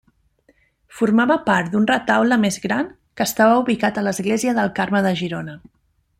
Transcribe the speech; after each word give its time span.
Formava 1.01 1.35
part 1.49 1.69
d'un 1.75 1.85
retaule 1.91 2.39
més 2.47 2.57
gran 2.65 2.91
que 3.21 3.27
estava 3.29 3.61
ubicat 3.65 4.01
a 4.01 4.05
l'Església 4.09 4.57
del 4.61 4.73
Carme 4.81 5.05
de 5.09 5.15
Girona. 5.23 5.61